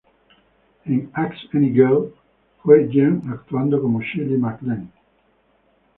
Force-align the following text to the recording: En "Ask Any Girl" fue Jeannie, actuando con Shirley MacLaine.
En 0.85 1.11
"Ask 1.13 1.53
Any 1.53 1.69
Girl" 1.73 2.11
fue 2.63 2.89
Jeannie, 2.89 3.21
actuando 3.31 3.79
con 3.79 3.99
Shirley 3.99 4.35
MacLaine. 4.35 4.89